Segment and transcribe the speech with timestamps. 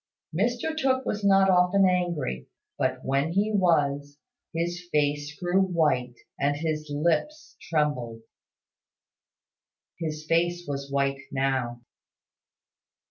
[0.35, 4.17] Mr Tooke was not often angry; but when he was,
[4.51, 8.23] his face grew white, and his lips trembled.
[9.99, 11.81] His face was white now.